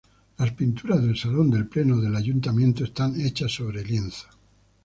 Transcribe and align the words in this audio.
Las 0.39 0.49
pinturas 0.53 1.03
del 1.03 1.15
salón 1.15 1.51
de 1.51 1.63
Pleno 1.63 2.01
del 2.01 2.15
Ayuntamiento 2.15 2.83
están 2.83 3.21
hechas 3.21 3.51
sobre 3.51 3.83
lienzo. 3.85 4.25